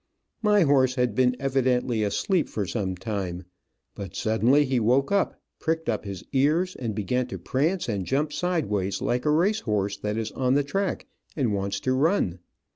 [0.41, 3.43] My horse had been evidently asleep for some time,
[3.93, 8.33] but suddenly he woke up, pricked up his ears, and began to prance, and jump
[8.33, 12.39] sideways like a race horse that is on the track, and wants to run.